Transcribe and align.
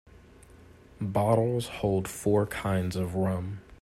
Bottles 0.99 1.67
hold 1.67 2.07
four 2.07 2.47
kinds 2.47 2.95
of 2.95 3.13
rum. 3.13 3.61